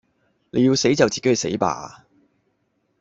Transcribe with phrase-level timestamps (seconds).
[0.49, 2.07] 你要死就自己去死吧